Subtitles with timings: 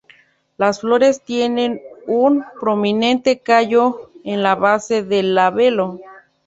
[0.57, 5.99] Las flores tienen un prominente callo en la base del labelo.